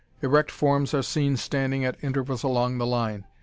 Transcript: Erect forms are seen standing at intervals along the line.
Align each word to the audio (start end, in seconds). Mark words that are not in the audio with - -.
Erect 0.23 0.49
forms 0.49 0.95
are 0.95 1.03
seen 1.03 1.37
standing 1.37 1.85
at 1.85 2.03
intervals 2.03 2.41
along 2.41 2.79
the 2.79 2.87
line. 2.87 3.23